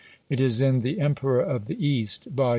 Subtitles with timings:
[0.31, 2.49] It is in "The Emperor of the East," vol.